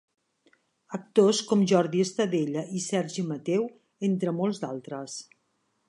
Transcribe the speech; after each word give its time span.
Actors 0.97 1.41
com 1.51 1.61
Jordi 1.73 2.01
Estadella 2.05 2.65
i 2.79 2.81
Sergi 2.87 3.27
Mateu, 3.31 3.71
entre 4.11 4.35
molts 4.41 4.65
d'altres. 4.65 5.25